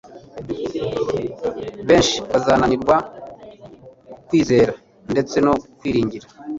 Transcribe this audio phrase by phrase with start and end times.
[1.87, 2.95] benshi bazananirwa
[4.27, 4.71] kwizera
[5.11, 6.25] ndetse no kwiringira.